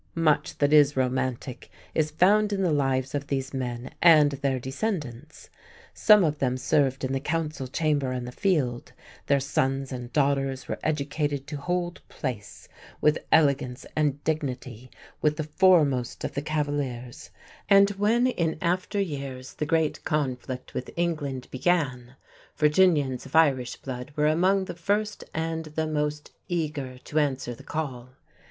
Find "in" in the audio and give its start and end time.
2.51-2.63, 7.03-7.13, 18.25-18.57